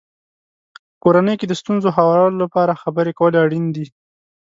[0.91, 3.85] په کورنۍ کې د ستونزو هوارولو لپاره خبرې کول اړین دي.